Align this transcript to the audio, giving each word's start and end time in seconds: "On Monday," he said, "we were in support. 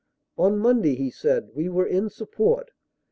"On 0.35 0.57
Monday," 0.57 0.95
he 0.95 1.11
said, 1.11 1.51
"we 1.53 1.69
were 1.69 1.85
in 1.85 2.09
support. 2.09 2.71